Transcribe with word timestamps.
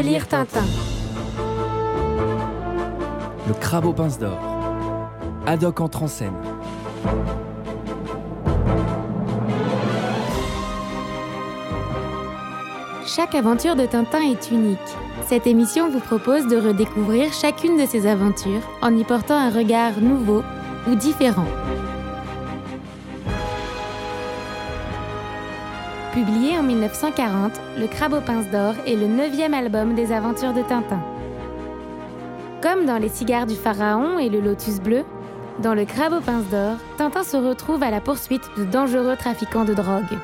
Relire 0.00 0.26
Tintin. 0.28 0.64
Le 3.46 3.52
crabe 3.52 3.84
aux 3.84 3.92
pinces 3.92 4.18
d'or. 4.18 4.38
Haddock 5.46 5.78
entre 5.82 6.04
en 6.04 6.08
scène. 6.08 6.32
Chaque 13.04 13.34
aventure 13.34 13.76
de 13.76 13.84
Tintin 13.84 14.22
est 14.22 14.50
unique. 14.50 14.78
Cette 15.26 15.46
émission 15.46 15.90
vous 15.90 16.00
propose 16.00 16.46
de 16.46 16.56
redécouvrir 16.56 17.30
chacune 17.34 17.76
de 17.76 17.84
ces 17.84 18.06
aventures 18.06 18.62
en 18.80 18.96
y 18.96 19.04
portant 19.04 19.36
un 19.36 19.50
regard 19.50 20.00
nouveau 20.00 20.42
ou 20.88 20.94
différent. 20.94 21.44
Publié 26.12 26.58
en 26.58 26.64
1940, 26.64 27.52
Le 27.78 27.86
Crabe 27.86 28.14
aux 28.14 28.20
pinces 28.20 28.50
d'or 28.50 28.74
est 28.84 28.96
le 28.96 29.06
neuvième 29.06 29.54
album 29.54 29.94
des 29.94 30.10
aventures 30.10 30.52
de 30.52 30.62
Tintin. 30.62 31.00
Comme 32.60 32.84
dans 32.84 32.98
Les 32.98 33.08
cigares 33.08 33.46
du 33.46 33.54
pharaon 33.54 34.18
et 34.18 34.28
Le 34.28 34.40
lotus 34.40 34.80
bleu, 34.80 35.04
dans 35.60 35.72
Le 35.72 35.84
Crabe 35.84 36.14
aux 36.14 36.20
pinces 36.20 36.48
d'or, 36.50 36.78
Tintin 36.96 37.22
se 37.22 37.36
retrouve 37.36 37.84
à 37.84 37.92
la 37.92 38.00
poursuite 38.00 38.50
de 38.58 38.64
dangereux 38.64 39.14
trafiquants 39.16 39.64
de 39.64 39.72
drogue. 39.72 40.18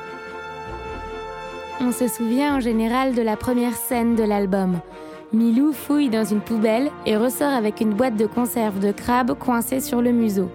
On 1.79 1.93
se 1.93 2.09
souvient 2.09 2.57
en 2.57 2.59
général 2.59 3.15
de 3.15 3.21
la 3.21 3.37
première 3.37 3.75
scène 3.75 4.15
de 4.15 4.23
l'album. 4.23 4.81
Milou 5.31 5.71
fouille 5.71 6.09
dans 6.09 6.25
une 6.25 6.41
poubelle 6.41 6.91
et 7.05 7.15
ressort 7.15 7.53
avec 7.53 7.79
une 7.79 7.93
boîte 7.93 8.17
de 8.17 8.25
conserve 8.25 8.79
de 8.79 8.91
crabe 8.91 9.37
coincée 9.39 9.79
sur 9.79 10.01
le 10.01 10.11
museau. 10.11 10.49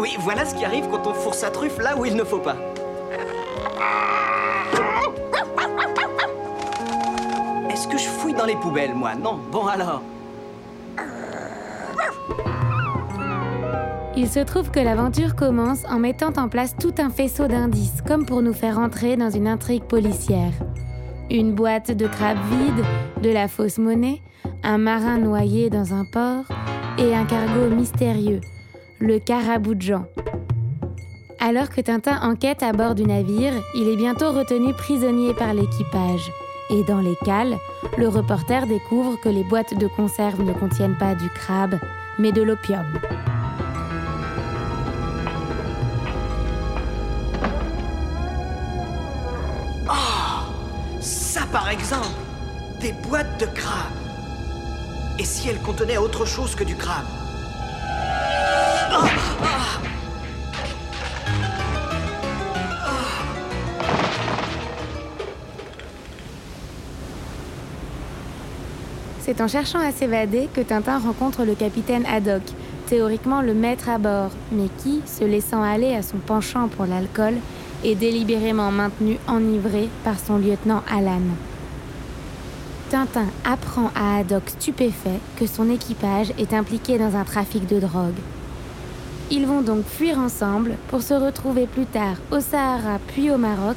Oui, 0.00 0.16
voilà 0.20 0.46
ce 0.46 0.54
qui 0.54 0.64
arrive 0.64 0.88
quand 0.90 1.06
on 1.06 1.12
fourre 1.12 1.34
sa 1.34 1.50
truffe 1.50 1.78
là 1.78 1.96
où 1.96 2.06
il 2.06 2.16
ne 2.16 2.24
faut 2.24 2.38
pas. 2.38 2.56
Est-ce 7.70 7.86
que 7.86 7.98
je 7.98 8.08
fouille 8.08 8.34
dans 8.34 8.46
les 8.46 8.56
poubelles, 8.56 8.94
moi? 8.94 9.14
Non. 9.14 9.38
Bon 9.52 9.66
alors. 9.66 10.02
Il 14.16 14.28
se 14.28 14.40
trouve 14.40 14.70
que 14.70 14.80
l'aventure 14.80 15.34
commence 15.34 15.84
en 15.88 15.98
mettant 15.98 16.32
en 16.36 16.48
place 16.48 16.74
tout 16.78 16.94
un 16.98 17.10
faisceau 17.10 17.46
d'indices, 17.46 18.02
comme 18.06 18.26
pour 18.26 18.42
nous 18.42 18.52
faire 18.52 18.78
entrer 18.78 19.16
dans 19.16 19.30
une 19.30 19.48
intrigue 19.48 19.84
policière. 19.84 20.52
Une 21.30 21.54
boîte 21.54 21.90
de 21.90 22.06
crabes 22.06 22.38
vide, 22.50 22.84
de 23.22 23.30
la 23.30 23.48
fausse 23.48 23.78
monnaie, 23.78 24.20
un 24.62 24.78
marin 24.78 25.18
noyé 25.18 25.70
dans 25.70 25.94
un 25.94 26.04
port 26.04 26.44
et 26.98 27.14
un 27.14 27.24
cargo 27.24 27.74
mystérieux, 27.74 28.40
le 29.00 29.18
Caraboujan. 29.18 30.04
Alors 31.40 31.70
que 31.70 31.80
Tintin 31.80 32.20
enquête 32.22 32.62
à 32.62 32.72
bord 32.72 32.94
du 32.94 33.04
navire, 33.04 33.54
il 33.74 33.88
est 33.88 33.96
bientôt 33.96 34.30
retenu 34.30 34.74
prisonnier 34.74 35.32
par 35.32 35.54
l'équipage. 35.54 36.30
Et 36.68 36.84
dans 36.84 37.00
les 37.00 37.16
cales, 37.24 37.56
le 37.96 38.08
reporter 38.08 38.66
découvre 38.66 39.18
que 39.20 39.30
les 39.30 39.42
boîtes 39.42 39.76
de 39.76 39.86
conserve 39.86 40.42
ne 40.42 40.52
contiennent 40.52 40.98
pas 40.98 41.14
du 41.14 41.28
crabe, 41.30 41.78
mais 42.18 42.30
de 42.30 42.42
l'opium. 42.42 42.84
Ça 51.00 51.46
par 51.52 51.70
exemple 51.70 52.06
Des 52.80 52.92
boîtes 52.92 53.40
de 53.40 53.46
crabe. 53.46 53.92
Et 55.18 55.24
si 55.24 55.48
elles 55.48 55.60
contenaient 55.60 55.96
autre 55.96 56.26
chose 56.26 56.54
que 56.54 56.64
du 56.64 56.74
crabe? 56.74 57.19
C'est 69.22 69.40
en 69.40 69.48
cherchant 69.48 69.80
à 69.80 69.92
s'évader 69.92 70.48
que 70.54 70.60
Tintin 70.60 70.98
rencontre 70.98 71.44
le 71.44 71.54
capitaine 71.54 72.06
Haddock, 72.06 72.42
théoriquement 72.86 73.42
le 73.42 73.54
maître 73.54 73.88
à 73.88 73.98
bord, 73.98 74.30
mais 74.50 74.68
qui, 74.78 75.02
se 75.06 75.24
laissant 75.24 75.62
aller 75.62 75.94
à 75.94 76.02
son 76.02 76.16
penchant 76.16 76.68
pour 76.68 76.86
l'alcool, 76.86 77.34
est 77.84 77.94
délibérément 77.94 78.70
maintenu 78.70 79.18
enivré 79.28 79.88
par 80.04 80.18
son 80.18 80.38
lieutenant 80.38 80.82
Alan. 80.90 81.20
Tintin 82.90 83.26
apprend 83.44 83.90
à 83.94 84.18
Haddock 84.18 84.48
stupéfait 84.48 85.20
que 85.36 85.46
son 85.46 85.70
équipage 85.70 86.32
est 86.38 86.52
impliqué 86.52 86.98
dans 86.98 87.14
un 87.14 87.24
trafic 87.24 87.66
de 87.66 87.78
drogue. 87.78 88.18
Ils 89.30 89.46
vont 89.46 89.60
donc 89.60 89.84
fuir 89.84 90.18
ensemble 90.18 90.72
pour 90.88 91.02
se 91.02 91.14
retrouver 91.14 91.66
plus 91.66 91.86
tard 91.86 92.16
au 92.32 92.40
Sahara 92.40 92.98
puis 93.06 93.30
au 93.30 93.36
Maroc, 93.36 93.76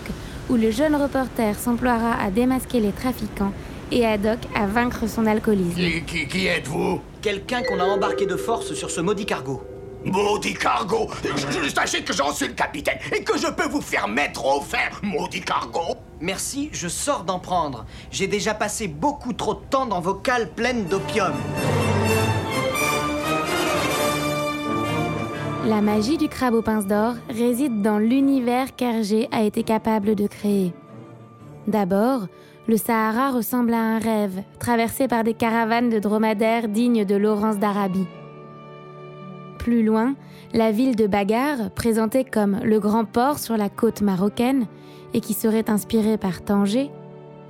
où 0.49 0.55
le 0.55 0.71
jeune 0.71 0.95
reporter 0.95 1.57
s'emploiera 1.59 2.13
à 2.19 2.31
démasquer 2.31 2.79
les 2.79 2.91
trafiquants 2.91 3.53
et 3.93 4.05
Haddock 4.05 4.39
à 4.55 4.65
vaincre 4.65 5.07
son 5.07 5.25
alcoolisme. 5.25 5.75
Qui, 5.75 6.03
qui, 6.03 6.27
qui 6.27 6.47
êtes-vous 6.47 6.99
Quelqu'un 7.21 7.61
qu'on 7.63 7.79
a 7.79 7.85
embarqué 7.85 8.25
de 8.25 8.35
force 8.35 8.73
sur 8.73 8.89
ce 8.91 9.01
maudit 9.01 9.25
cargo. 9.25 9.63
Maudit 10.05 10.53
cargo 10.55 11.09
Je- 11.23 11.69
Sachez 11.69 12.01
que 12.03 12.11
j'en 12.13 12.33
suis 12.33 12.47
le 12.47 12.53
capitaine 12.53 12.97
et 13.15 13.23
que 13.23 13.37
je 13.37 13.47
peux 13.47 13.69
vous 13.69 13.79
faire 13.81 14.07
mettre 14.09 14.45
au 14.45 14.59
fer, 14.61 14.99
maudit 15.01 15.39
cargo 15.41 15.95
Merci, 16.19 16.69
je 16.73 16.87
sors 16.89 17.23
d'en 17.23 17.39
prendre. 17.39 17.85
J'ai 18.11 18.27
déjà 18.27 18.53
passé 18.53 18.87
beaucoup 18.87 19.33
trop 19.33 19.53
de 19.55 19.61
temps 19.69 19.85
dans 19.85 20.01
vos 20.01 20.13
cales 20.15 20.49
pleines 20.51 20.85
d'opium. 20.85 21.33
La 25.65 25.79
magie 25.81 26.17
du 26.17 26.27
crabe 26.27 26.53
aux 26.55 26.61
pinces 26.61 26.85
d'or 26.87 27.13
réside 27.29 27.81
dans 27.81 27.97
l'univers 27.97 28.75
qu'Hergé 28.75 29.29
a 29.31 29.43
été 29.43 29.63
capable 29.63 30.15
de 30.15 30.27
créer. 30.27 30.73
D'abord, 31.67 32.27
le 32.68 32.78
Sahara 32.78 33.31
ressemble 33.31 33.74
à 33.74 33.81
un 33.81 34.00
rêve, 34.00 34.41
traversé 34.59 35.07
par 35.07 35.24
des 35.24 35.34
caravanes 35.34 35.90
de 35.90 36.00
dromadaires 36.00 36.69
dignes 36.69 37.06
de 37.06 37.16
Laurence 37.16 37.57
d'Arabie. 37.57 38.07
Plus 39.59 39.84
loin, 39.84 40.16
la 40.53 40.72
ville 40.72 40.96
de 40.96 41.07
Bagar, 41.07 41.72
présentée 41.72 42.24
comme 42.24 42.59
le 42.63 42.79
grand 42.79 43.06
port 43.06 43.40
sur 43.40 43.57
la 43.57 43.69
côte 43.69 44.01
marocaine 44.01 44.68
et 45.13 45.19
qui 45.19 45.34
serait 45.34 45.69
inspirée 45.69 46.18
par 46.18 46.44
Tanger, 46.44 46.90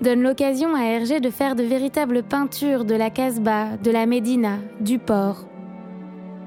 donne 0.01 0.21
l'occasion 0.21 0.75
à 0.75 0.81
Hergé 0.81 1.19
de 1.19 1.29
faire 1.29 1.55
de 1.55 1.63
véritables 1.63 2.23
peintures 2.23 2.83
de 2.83 2.95
la 2.95 3.09
Casbah, 3.09 3.77
de 3.81 3.91
la 3.91 4.05
Médina, 4.05 4.57
du 4.81 4.99
port. 4.99 5.45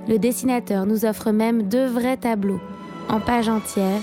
Le 0.09 0.19
dessinateur 0.19 0.87
nous 0.87 1.05
offre 1.05 1.31
même 1.31 1.65
deux 1.65 1.87
vrais 1.87 2.17
tableaux, 2.17 2.61
en 3.09 3.21
pages 3.21 3.49
entières, 3.49 4.03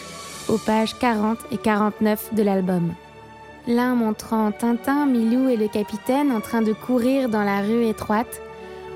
aux 0.49 0.57
pages 0.57 0.97
40 0.99 1.37
et 1.51 1.57
49 1.57 2.33
de 2.33 2.43
l'album. 2.43 2.93
L'un 3.67 3.95
montrant 3.95 4.51
Tintin, 4.51 5.05
Milou 5.05 5.47
et 5.47 5.55
le 5.55 5.69
capitaine 5.69 6.33
en 6.33 6.41
train 6.41 6.61
de 6.61 6.73
courir 6.73 7.29
dans 7.29 7.43
la 7.43 7.61
rue 7.61 7.85
étroite, 7.85 8.41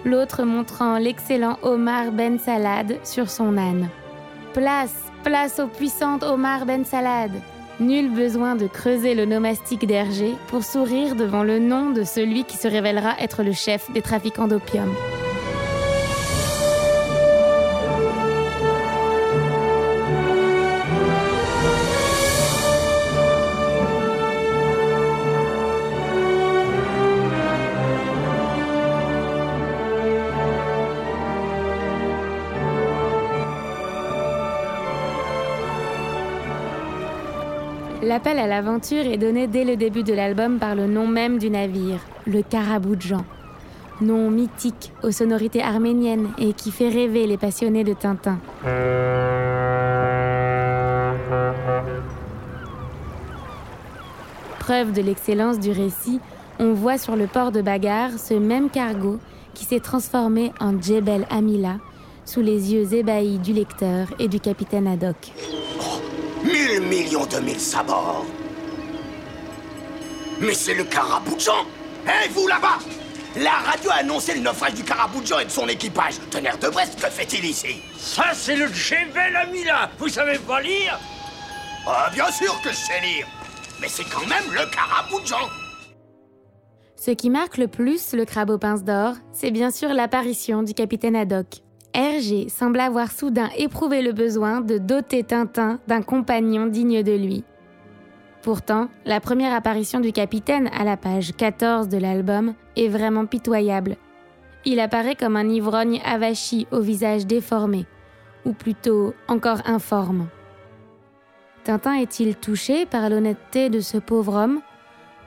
l'autre 0.03 0.43
montrant 0.43 0.97
l'excellent 0.97 1.57
Omar 1.61 2.11
Ben 2.11 2.37
Salad 2.37 2.99
sur 3.05 3.29
son 3.29 3.57
âne. 3.57 3.87
Place, 4.53 4.95
place 5.23 5.59
au 5.59 5.67
puissant 5.67 6.19
Omar 6.21 6.65
Ben 6.65 6.83
Salad 6.83 7.31
Nul 7.79 8.09
besoin 8.09 8.55
de 8.55 8.67
creuser 8.67 9.13
le 9.13 9.25
nomastique 9.25 9.85
d'Hergé 9.85 10.33
pour 10.47 10.63
sourire 10.63 11.15
devant 11.15 11.43
le 11.43 11.59
nom 11.59 11.91
de 11.91 12.03
celui 12.03 12.43
qui 12.43 12.57
se 12.57 12.67
révélera 12.67 13.13
être 13.19 13.43
le 13.43 13.53
chef 13.53 13.89
des 13.91 14.01
trafiquants 14.01 14.47
d'opium. 14.47 14.91
L'appel 38.17 38.39
à 38.39 38.47
l'aventure 38.47 39.05
est 39.05 39.17
donné 39.17 39.45
dès 39.45 39.63
le 39.63 39.75
début 39.75 40.01
de 40.01 40.11
l'album 40.11 40.57
par 40.57 40.73
le 40.73 40.87
nom 40.87 41.05
même 41.05 41.37
du 41.37 41.51
navire, 41.51 41.99
le 42.25 42.41
Caraboujan. 42.41 43.23
Nom 44.01 44.31
mythique 44.31 44.91
aux 45.03 45.11
sonorités 45.11 45.61
arméniennes 45.61 46.29
et 46.39 46.53
qui 46.53 46.71
fait 46.71 46.89
rêver 46.89 47.27
les 47.27 47.37
passionnés 47.37 47.83
de 47.83 47.93
Tintin. 47.93 48.39
Preuve 54.57 54.93
de 54.93 55.03
l'excellence 55.03 55.59
du 55.59 55.69
récit, 55.69 56.19
on 56.57 56.73
voit 56.73 56.97
sur 56.97 57.15
le 57.15 57.27
port 57.27 57.51
de 57.51 57.61
Bagar 57.61 58.09
ce 58.17 58.33
même 58.33 58.71
cargo 58.71 59.19
qui 59.53 59.63
s'est 59.63 59.79
transformé 59.79 60.51
en 60.59 60.81
Djebel 60.81 61.27
Amila 61.29 61.75
sous 62.25 62.41
les 62.41 62.73
yeux 62.73 62.95
ébahis 62.95 63.37
du 63.37 63.53
lecteur 63.53 64.07
et 64.17 64.27
du 64.27 64.39
capitaine 64.39 64.87
Haddock. 64.87 65.33
Mille 66.47 66.79
millions 66.79 67.25
de 67.25 67.39
mille 67.39 67.59
sabords. 67.59 68.25
Mais 70.39 70.53
c'est 70.53 70.75
le 70.75 70.85
Caraboujan. 70.85 71.65
Hé, 72.05 72.29
vous 72.29 72.47
là-bas! 72.47 72.79
La 73.35 73.51
radio 73.51 73.91
a 73.91 73.95
annoncé 73.95 74.33
le 74.33 74.39
naufrage 74.39 74.75
du 74.75 74.83
Caraboujan 74.83 75.39
et 75.39 75.45
de 75.45 75.49
son 75.49 75.67
équipage. 75.67 76.15
Tonnerre 76.31 76.57
de 76.57 76.69
Brest, 76.69 77.01
que 77.01 77.09
fait-il 77.09 77.43
ici? 77.43 77.81
Ça, 77.97 78.27
c'est 78.33 78.55
le 78.55 78.67
Djebel 78.67 79.35
Amila 79.35 79.89
Vous 79.99 80.07
savez 80.07 80.39
pas 80.39 80.61
lire? 80.61 80.97
Ah, 81.85 82.09
bien 82.13 82.31
sûr 82.31 82.61
que 82.61 82.69
je 82.69 82.75
sais 82.75 83.01
lire. 83.01 83.27
Mais 83.81 83.89
c'est 83.89 84.05
quand 84.05 84.25
même 84.27 84.45
le 84.53 84.65
carabou 84.73 85.19
de 85.19 85.27
Jean 85.27 85.49
Ce 86.95 87.11
qui 87.11 87.29
marque 87.29 87.57
le 87.57 87.67
plus 87.67 88.13
le 88.13 88.23
crabe 88.23 88.51
aux 88.51 88.57
pinces 88.57 88.83
d'or, 88.83 89.15
c'est 89.33 89.51
bien 89.51 89.69
sûr 89.69 89.89
l'apparition 89.93 90.63
du 90.63 90.73
capitaine 90.73 91.15
Haddock. 91.17 91.66
Hergé 91.97 92.47
semble 92.47 92.79
avoir 92.79 93.11
soudain 93.11 93.49
éprouvé 93.57 94.03
le 94.03 94.11
besoin 94.11 94.61
de 94.61 94.77
doter 94.77 95.23
Tintin 95.23 95.79
d'un 95.87 96.03
compagnon 96.03 96.67
digne 96.67 97.01
de 97.01 97.13
lui. 97.13 97.43
Pourtant, 98.43 98.89
la 99.03 99.19
première 99.19 99.51
apparition 99.51 99.99
du 99.99 100.11
capitaine 100.11 100.69
à 100.77 100.83
la 100.83 100.95
page 100.95 101.35
14 101.35 101.87
de 101.87 101.97
l'album 101.97 102.53
est 102.75 102.87
vraiment 102.87 103.25
pitoyable. 103.25 103.97
Il 104.63 104.79
apparaît 104.79 105.15
comme 105.15 105.35
un 105.35 105.49
ivrogne 105.49 105.99
avachi 106.05 106.67
au 106.71 106.81
visage 106.81 107.25
déformé, 107.25 107.87
ou 108.45 108.53
plutôt 108.53 109.15
encore 109.27 109.61
informe. 109.65 110.27
Tintin 111.63 111.95
est-il 111.95 112.35
touché 112.35 112.85
par 112.85 113.09
l'honnêteté 113.09 113.71
de 113.71 113.79
ce 113.79 113.97
pauvre 113.97 114.35
homme 114.35 114.61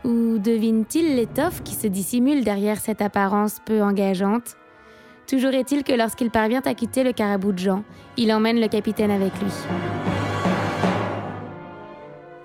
Ou 0.05 0.39
devine-t-il 0.39 1.17
l'étoffe 1.17 1.65
qui 1.65 1.75
se 1.75 1.89
dissimule 1.89 2.45
derrière 2.45 2.79
cette 2.79 3.03
apparence 3.03 3.61
peu 3.67 3.83
engageante? 3.83 4.57
Toujours 5.31 5.55
est-il 5.55 5.85
que 5.85 5.93
lorsqu'il 5.93 6.29
parvient 6.29 6.63
à 6.65 6.75
quitter 6.75 7.05
le 7.05 7.13
carabou 7.13 7.53
de 7.53 7.59
Jean, 7.59 7.85
il 8.17 8.33
emmène 8.33 8.61
le 8.61 8.67
capitaine 8.67 9.13
avec 9.13 9.31
lui. 9.41 9.53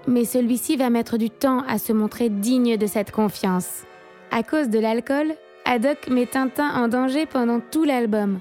Mais 0.05 0.23
celui-ci 0.23 0.75
va 0.75 0.91
mettre 0.91 1.17
du 1.17 1.31
temps 1.31 1.63
à 1.67 1.79
se 1.79 1.93
montrer 1.93 2.29
digne 2.29 2.77
de 2.77 2.85
cette 2.85 3.09
confiance. 3.09 3.85
À 4.29 4.43
cause 4.43 4.69
de 4.69 4.77
l'alcool, 4.77 5.33
Haddock 5.65 6.09
met 6.09 6.27
Tintin 6.27 6.69
en 6.75 6.87
danger 6.87 7.25
pendant 7.25 7.59
tout 7.59 7.85
l'album. 7.85 8.39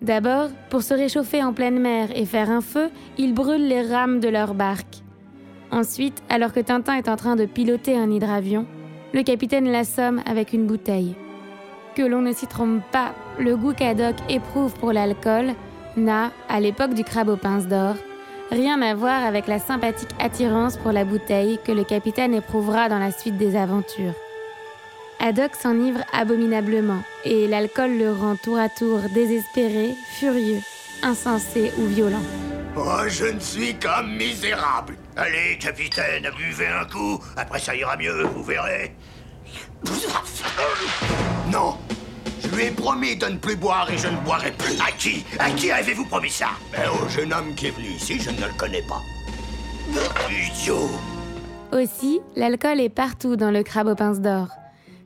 D'abord, 0.00 0.48
pour 0.70 0.80
se 0.80 0.94
réchauffer 0.94 1.44
en 1.44 1.52
pleine 1.52 1.78
mer 1.78 2.08
et 2.14 2.24
faire 2.24 2.50
un 2.50 2.62
feu, 2.62 2.88
il 3.18 3.34
brûle 3.34 3.68
les 3.68 3.82
rames 3.82 4.20
de 4.20 4.28
leur 4.30 4.54
barque. 4.54 5.02
Ensuite, 5.70 6.22
alors 6.30 6.54
que 6.54 6.60
Tintin 6.60 6.94
est 6.94 7.10
en 7.10 7.16
train 7.16 7.36
de 7.36 7.44
piloter 7.44 7.94
un 7.94 8.10
hydravion, 8.10 8.64
le 9.12 9.22
capitaine 9.22 9.70
l'assomme 9.70 10.22
avec 10.24 10.54
une 10.54 10.66
bouteille. 10.66 11.14
Que 11.94 12.02
l'on 12.02 12.22
ne 12.22 12.32
s'y 12.32 12.46
trompe 12.46 12.80
pas, 12.90 13.12
le 13.40 13.56
goût 13.56 13.72
qu'Haddock 13.72 14.16
éprouve 14.28 14.74
pour 14.74 14.92
l'alcool 14.92 15.54
n'a, 15.96 16.30
à 16.48 16.60
l'époque 16.60 16.94
du 16.94 17.04
crabe 17.04 17.28
aux 17.28 17.36
pinces 17.36 17.66
d'or, 17.66 17.94
rien 18.50 18.80
à 18.82 18.94
voir 18.94 19.24
avec 19.24 19.46
la 19.46 19.58
sympathique 19.58 20.10
attirance 20.18 20.76
pour 20.76 20.92
la 20.92 21.04
bouteille 21.04 21.58
que 21.64 21.72
le 21.72 21.84
capitaine 21.84 22.34
éprouvera 22.34 22.88
dans 22.88 22.98
la 22.98 23.10
suite 23.10 23.38
des 23.38 23.56
aventures. 23.56 24.14
Haddock 25.18 25.54
s'enivre 25.54 26.00
abominablement 26.12 27.02
et 27.24 27.46
l'alcool 27.46 27.98
le 27.98 28.12
rend 28.12 28.36
tour 28.36 28.58
à 28.58 28.68
tour 28.68 29.00
désespéré, 29.12 29.94
furieux, 30.18 30.60
insensé 31.02 31.72
ou 31.78 31.86
violent. 31.86 32.22
Oh, 32.76 33.02
je 33.08 33.26
ne 33.26 33.40
suis 33.40 33.74
qu'un 33.74 34.02
misérable. 34.02 34.96
Allez, 35.16 35.58
capitaine, 35.58 36.30
buvez 36.36 36.68
un 36.68 36.84
coup. 36.84 37.18
Après, 37.36 37.58
ça 37.58 37.74
ira 37.74 37.96
mieux, 37.96 38.22
vous 38.34 38.44
verrez. 38.44 38.94
Non, 41.52 41.76
lui 42.54 42.64
ai 42.66 42.70
promis 42.70 43.16
de 43.16 43.26
ne 43.26 43.36
plus 43.36 43.56
boire 43.56 43.90
et 43.90 43.98
je 43.98 44.08
ne 44.08 44.16
boirai 44.24 44.52
plus. 44.52 44.74
À 44.80 44.90
qui? 44.92 45.24
À 45.38 45.50
qui 45.50 45.70
avez-vous 45.70 46.04
promis 46.06 46.30
ça? 46.30 46.48
Ben, 46.72 46.88
Au 46.90 47.08
jeune 47.08 47.32
homme 47.32 47.54
qui 47.54 47.66
est 47.66 47.70
venu 47.70 47.88
ici, 47.88 48.18
je 48.20 48.30
ne 48.30 48.36
le 48.36 48.56
connais 48.58 48.82
pas. 48.82 49.00
Idiot 50.30 50.88
Aussi, 51.72 52.20
l'alcool 52.36 52.80
est 52.80 52.88
partout 52.88 53.36
dans 53.36 53.50
le 53.50 53.62
crabe 53.62 53.88
aux 53.88 53.94
pinces 53.94 54.20
d'or. 54.20 54.48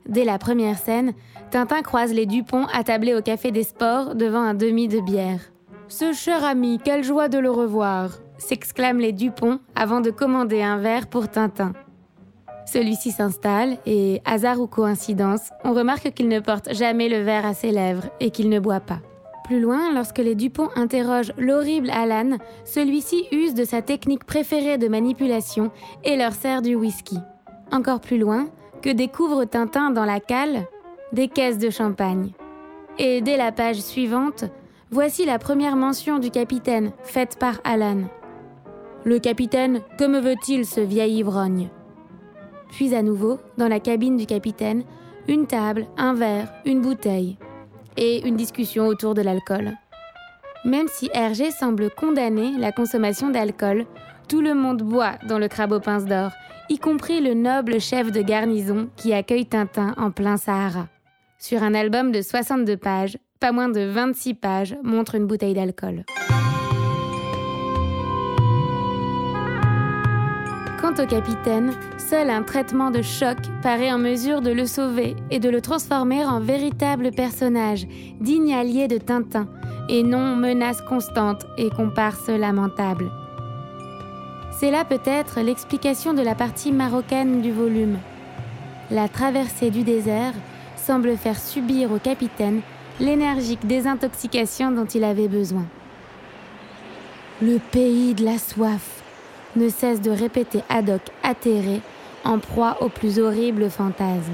Dès 0.06 0.24
la 0.24 0.38
première 0.38 0.78
scène, 0.78 1.14
Tintin 1.50 1.82
croise 1.82 2.12
les 2.12 2.26
Dupont 2.26 2.66
attablés 2.72 3.14
au 3.14 3.22
café 3.22 3.50
des 3.50 3.62
sports 3.62 4.14
devant 4.14 4.42
un 4.42 4.54
demi 4.54 4.88
de 4.88 5.00
bière. 5.00 5.40
Ce 5.88 6.12
cher 6.12 6.44
ami, 6.44 6.78
quelle 6.84 7.04
joie 7.04 7.28
de 7.28 7.38
le 7.38 7.50
revoir 7.50 8.10
s'exclament 8.36 8.98
les 8.98 9.12
Dupont 9.12 9.60
avant 9.74 10.00
de 10.00 10.10
commander 10.10 10.62
un 10.62 10.78
verre 10.78 11.06
pour 11.06 11.28
Tintin. 11.28 11.72
Celui-ci 12.66 13.10
s'installe 13.10 13.76
et, 13.86 14.20
hasard 14.24 14.60
ou 14.60 14.66
coïncidence, 14.66 15.50
on 15.64 15.74
remarque 15.74 16.12
qu'il 16.12 16.28
ne 16.28 16.40
porte 16.40 16.72
jamais 16.72 17.08
le 17.08 17.22
verre 17.22 17.46
à 17.46 17.54
ses 17.54 17.70
lèvres 17.70 18.04
et 18.20 18.30
qu'il 18.30 18.48
ne 18.48 18.60
boit 18.60 18.80
pas. 18.80 19.00
Plus 19.44 19.60
loin, 19.60 19.92
lorsque 19.92 20.18
les 20.18 20.34
Dupont 20.34 20.70
interrogent 20.74 21.34
l'horrible 21.36 21.90
Alan, 21.90 22.38
celui-ci 22.64 23.26
use 23.30 23.52
de 23.52 23.64
sa 23.64 23.82
technique 23.82 24.24
préférée 24.24 24.78
de 24.78 24.88
manipulation 24.88 25.70
et 26.02 26.16
leur 26.16 26.32
sert 26.32 26.62
du 26.62 26.74
whisky. 26.74 27.18
Encore 27.70 28.00
plus 28.00 28.18
loin, 28.18 28.48
que 28.80 28.88
découvre 28.88 29.44
Tintin 29.44 29.90
dans 29.90 30.06
la 30.06 30.20
cale? 30.20 30.66
Des 31.12 31.28
caisses 31.28 31.58
de 31.58 31.70
champagne. 31.70 32.30
Et 32.98 33.20
dès 33.20 33.36
la 33.36 33.52
page 33.52 33.80
suivante, 33.80 34.44
voici 34.90 35.26
la 35.26 35.38
première 35.38 35.76
mention 35.76 36.18
du 36.18 36.30
capitaine 36.30 36.92
faite 37.02 37.36
par 37.38 37.60
Alan. 37.64 38.04
Le 39.04 39.18
capitaine, 39.18 39.80
que 39.98 40.04
me 40.04 40.20
veut-il 40.20 40.64
ce 40.64 40.80
vieil 40.80 41.18
ivrogne? 41.18 41.68
Puis 42.74 42.92
à 42.94 43.02
nouveau, 43.02 43.38
dans 43.56 43.68
la 43.68 43.78
cabine 43.78 44.16
du 44.16 44.26
capitaine, 44.26 44.82
une 45.28 45.46
table, 45.46 45.86
un 45.96 46.12
verre, 46.12 46.52
une 46.66 46.80
bouteille. 46.80 47.38
Et 47.96 48.26
une 48.26 48.34
discussion 48.34 48.88
autour 48.88 49.14
de 49.14 49.22
l'alcool. 49.22 49.70
Même 50.64 50.88
si 50.88 51.08
Hergé 51.14 51.52
semble 51.52 51.90
condamner 51.90 52.50
la 52.58 52.72
consommation 52.72 53.30
d'alcool, 53.30 53.86
tout 54.28 54.40
le 54.40 54.54
monde 54.54 54.82
boit 54.82 55.12
dans 55.28 55.38
le 55.38 55.46
crabe 55.46 55.70
aux 55.70 55.80
pinces 55.80 56.06
d'or, 56.06 56.32
y 56.68 56.78
compris 56.78 57.20
le 57.20 57.34
noble 57.34 57.80
chef 57.80 58.10
de 58.10 58.22
garnison 58.22 58.88
qui 58.96 59.12
accueille 59.12 59.46
Tintin 59.46 59.94
en 59.96 60.10
plein 60.10 60.36
Sahara. 60.36 60.88
Sur 61.38 61.62
un 61.62 61.74
album 61.74 62.10
de 62.10 62.22
62 62.22 62.76
pages, 62.76 63.18
pas 63.38 63.52
moins 63.52 63.68
de 63.68 63.82
26 63.82 64.34
pages 64.34 64.76
montrent 64.82 65.14
une 65.14 65.26
bouteille 65.26 65.54
d'alcool. 65.54 66.04
Quant 70.84 71.02
au 71.02 71.06
capitaine, 71.06 71.72
seul 71.96 72.28
un 72.28 72.42
traitement 72.42 72.90
de 72.90 73.00
choc 73.00 73.38
paraît 73.62 73.90
en 73.90 73.96
mesure 73.96 74.42
de 74.42 74.50
le 74.50 74.66
sauver 74.66 75.16
et 75.30 75.40
de 75.40 75.48
le 75.48 75.62
transformer 75.62 76.26
en 76.26 76.40
véritable 76.40 77.10
personnage, 77.10 77.86
digne 78.20 78.52
allié 78.52 78.86
de 78.86 78.98
Tintin, 78.98 79.48
et 79.88 80.02
non 80.02 80.36
menace 80.36 80.82
constante 80.82 81.46
et 81.56 81.70
comparse 81.70 82.28
lamentable. 82.28 83.10
C'est 84.60 84.70
là 84.70 84.84
peut-être 84.84 85.40
l'explication 85.40 86.12
de 86.12 86.20
la 86.20 86.34
partie 86.34 86.70
marocaine 86.70 87.40
du 87.40 87.50
volume. 87.50 87.96
La 88.90 89.08
traversée 89.08 89.70
du 89.70 89.84
désert 89.84 90.34
semble 90.76 91.16
faire 91.16 91.38
subir 91.38 91.92
au 91.92 91.98
capitaine 91.98 92.60
l'énergique 93.00 93.66
désintoxication 93.66 94.70
dont 94.70 94.84
il 94.84 95.04
avait 95.04 95.28
besoin. 95.28 95.64
Le 97.40 97.58
pays 97.72 98.12
de 98.12 98.26
la 98.26 98.36
soif 98.36 99.03
ne 99.56 99.68
cesse 99.68 100.00
de 100.00 100.10
répéter 100.10 100.60
Haddock 100.68 101.02
atterré, 101.22 101.80
en 102.24 102.38
proie 102.38 102.78
aux 102.80 102.88
plus 102.88 103.18
horribles 103.18 103.70
fantasmes. 103.70 104.32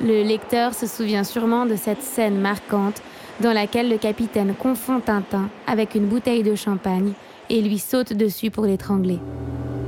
Le 0.00 0.22
lecteur 0.22 0.74
se 0.74 0.86
souvient 0.86 1.24
sûrement 1.24 1.66
de 1.66 1.76
cette 1.76 2.02
scène 2.02 2.38
marquante 2.40 3.02
dans 3.40 3.52
laquelle 3.52 3.88
le 3.88 3.98
capitaine 3.98 4.54
confond 4.54 5.00
Tintin 5.00 5.48
avec 5.66 5.94
une 5.94 6.06
bouteille 6.06 6.42
de 6.42 6.54
champagne 6.54 7.12
et 7.50 7.60
lui 7.60 7.78
saute 7.78 8.12
dessus 8.12 8.50
pour 8.50 8.64
l'étrangler. 8.64 9.18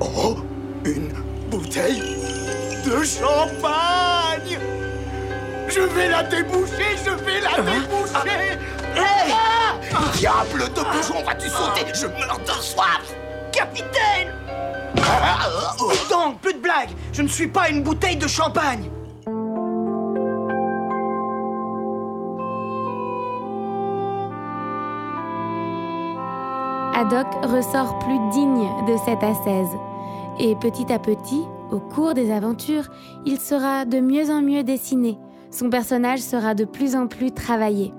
Oh 0.01 0.37
Une 0.85 1.11
bouteille 1.51 2.01
de 2.85 3.05
champagne! 3.05 4.59
Je 5.69 5.81
vais 5.81 6.09
la 6.09 6.25
déboucher, 6.25 6.97
je 7.05 7.11
vais 7.11 7.41
la 7.41 7.63
déboucher! 7.63 8.59
Hey! 8.97 9.33
Ah. 9.33 10.11
Diable 10.17 10.65
de 10.75 10.81
bouchon, 10.81 11.23
vas-tu 11.25 11.49
sauter? 11.49 11.87
Je 11.95 12.07
meurs 12.07 12.41
de 12.45 12.63
soif 12.63 13.20
Capitaine 13.61 14.29
Donc, 16.09 16.41
plus 16.41 16.55
de 16.55 16.61
blagues 16.61 16.89
Je 17.13 17.21
ne 17.21 17.29
suis 17.29 17.47
pas 17.47 17.69
une 17.69 17.83
bouteille 17.83 18.17
de 18.17 18.27
champagne 18.27 18.89
Haddock 26.95 27.27
ressort 27.43 27.99
plus 27.99 28.19
digne 28.33 28.67
de 28.87 28.97
cette 29.05 29.23
ascèse. 29.23 29.77
Et 30.39 30.57
petit 30.57 30.91
à 30.91 30.99
petit, 30.99 31.43
au 31.71 31.81
cours 31.81 32.15
des 32.15 32.33
aventures, 32.33 32.89
il 33.27 33.39
sera 33.39 33.85
de 33.85 34.01
mieux 34.01 34.31
en 34.31 34.41
mieux 34.41 34.63
dessiné. 34.63 35.19
Son 35.51 35.69
personnage 35.69 36.21
sera 36.21 36.55
de 36.55 36.65
plus 36.65 36.97
en 36.97 37.09
plus 37.09 37.31
travaillé. 37.31 37.93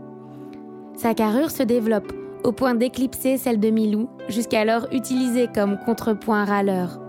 Sa 0.95 1.13
carrure 1.13 1.51
se 1.51 1.61
développe 1.61 2.11
au 2.43 2.51
point 2.51 2.75
d'éclipser 2.75 3.37
celle 3.37 3.59
de 3.59 3.69
Milou, 3.69 4.09
jusqu'alors 4.27 4.87
utilisée 4.91 5.47
comme 5.53 5.77
contrepoint 5.85 6.45
râleur. 6.45 6.99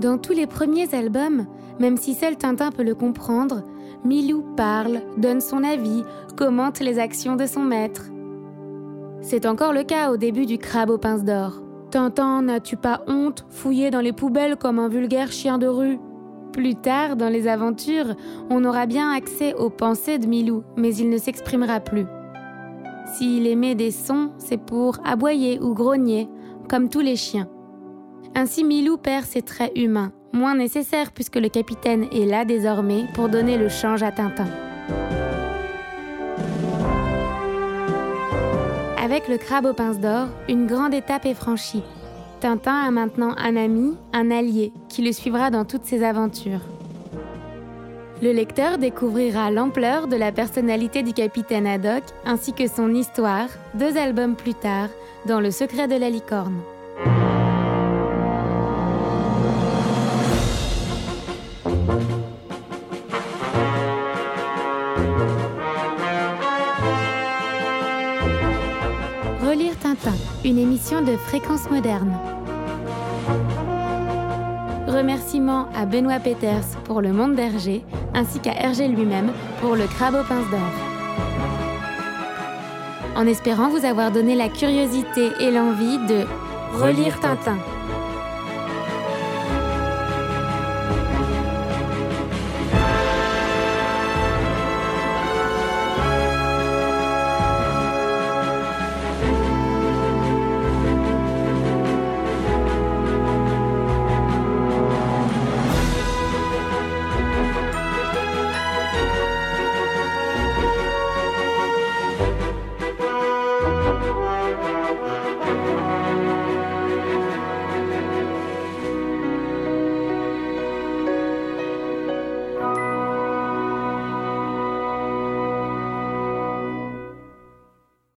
Dans 0.00 0.16
tous 0.16 0.32
les 0.32 0.46
premiers 0.46 0.94
albums, 0.94 1.46
même 1.80 1.96
si 1.96 2.14
seul 2.14 2.36
Tintin 2.36 2.70
peut 2.70 2.84
le 2.84 2.94
comprendre, 2.94 3.64
Milou 4.04 4.44
parle, 4.56 5.00
donne 5.16 5.40
son 5.40 5.64
avis, 5.64 6.04
commente 6.36 6.78
les 6.80 6.98
actions 6.98 7.34
de 7.34 7.46
son 7.46 7.62
maître. 7.62 8.04
C'est 9.20 9.46
encore 9.46 9.72
le 9.72 9.82
cas 9.82 10.12
au 10.12 10.16
début 10.16 10.46
du 10.46 10.58
crabe 10.58 10.90
aux 10.90 10.98
pinces 10.98 11.24
d'or. 11.24 11.62
Tintin, 11.90 12.42
n'as-tu 12.42 12.76
pas 12.76 13.02
honte, 13.08 13.44
fouillé 13.50 13.90
dans 13.90 14.00
les 14.00 14.12
poubelles 14.12 14.56
comme 14.56 14.78
un 14.78 14.88
vulgaire 14.88 15.32
chien 15.32 15.58
de 15.58 15.66
rue? 15.66 15.98
Plus 16.52 16.74
tard, 16.74 17.16
dans 17.16 17.28
les 17.28 17.46
aventures, 17.46 18.14
on 18.50 18.64
aura 18.64 18.86
bien 18.86 19.10
accès 19.10 19.54
aux 19.54 19.70
pensées 19.70 20.18
de 20.18 20.26
Milou, 20.26 20.64
mais 20.76 20.94
il 20.94 21.08
ne 21.08 21.18
s'exprimera 21.18 21.80
plus. 21.80 22.06
S'il 23.14 23.46
émet 23.46 23.74
des 23.74 23.90
sons, 23.90 24.30
c'est 24.38 24.60
pour 24.60 24.98
aboyer 25.04 25.60
ou 25.60 25.74
grogner, 25.74 26.28
comme 26.68 26.88
tous 26.88 27.00
les 27.00 27.16
chiens. 27.16 27.48
Ainsi 28.34 28.64
Milou 28.64 28.96
perd 28.98 29.24
ses 29.24 29.42
traits 29.42 29.72
humains, 29.76 30.12
moins 30.32 30.54
nécessaires 30.54 31.12
puisque 31.12 31.36
le 31.36 31.48
capitaine 31.48 32.06
est 32.12 32.26
là 32.26 32.44
désormais 32.44 33.06
pour 33.14 33.28
donner 33.28 33.56
le 33.56 33.68
change 33.68 34.02
à 34.02 34.12
Tintin. 34.12 34.46
Avec 39.02 39.28
le 39.28 39.38
crabe 39.38 39.64
aux 39.64 39.72
pinces 39.72 39.98
d'or, 39.98 40.28
une 40.48 40.66
grande 40.66 40.92
étape 40.92 41.24
est 41.24 41.34
franchie. 41.34 41.82
Tintin 42.40 42.86
a 42.86 42.90
maintenant 42.90 43.34
un 43.36 43.56
ami, 43.56 43.96
un 44.12 44.30
allié, 44.30 44.72
qui 44.88 45.02
le 45.02 45.12
suivra 45.12 45.50
dans 45.50 45.64
toutes 45.64 45.84
ses 45.84 46.04
aventures. 46.04 46.60
Le 48.22 48.32
lecteur 48.32 48.78
découvrira 48.78 49.50
l'ampleur 49.50 50.06
de 50.06 50.16
la 50.16 50.30
personnalité 50.32 51.02
du 51.02 51.12
capitaine 51.12 51.66
Haddock 51.66 52.02
ainsi 52.24 52.52
que 52.52 52.68
son 52.68 52.94
histoire, 52.94 53.48
deux 53.74 53.96
albums 53.96 54.36
plus 54.36 54.54
tard, 54.54 54.88
dans 55.26 55.40
Le 55.40 55.50
secret 55.50 55.88
de 55.88 55.96
la 55.96 56.10
licorne. 56.10 56.60
Une 70.48 70.58
émission 70.58 71.02
de 71.02 71.14
fréquence 71.14 71.68
moderne. 71.70 72.10
Remerciements 74.86 75.68
à 75.74 75.84
Benoît 75.84 76.20
Peters 76.20 76.64
pour 76.84 77.02
Le 77.02 77.12
Monde 77.12 77.34
d'Hergé, 77.34 77.84
ainsi 78.14 78.40
qu'à 78.40 78.54
Hergé 78.54 78.88
lui-même 78.88 79.30
pour 79.60 79.76
Le 79.76 79.86
Crabe 79.86 80.14
aux 80.14 80.26
pinces 80.26 80.50
d'or. 80.50 80.60
En 83.14 83.26
espérant 83.26 83.68
vous 83.68 83.84
avoir 83.84 84.10
donné 84.10 84.34
la 84.34 84.48
curiosité 84.48 85.32
et 85.38 85.50
l'envie 85.50 85.98
de 85.98 86.24
relire 86.80 87.20
Tintin. 87.20 87.58